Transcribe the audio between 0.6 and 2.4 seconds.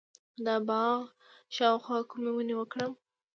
باغ شاوخوا کومې